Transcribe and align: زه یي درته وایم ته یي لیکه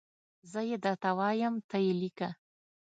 زه 0.51 0.59
یي 0.69 0.77
درته 0.85 1.09
وایم 1.19 1.55
ته 1.69 1.77
یي 1.85 1.93
لیکه 2.01 2.29